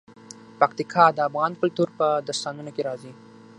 [0.59, 3.11] پکتیکا د افغان کلتور په داستانونو کې راځي.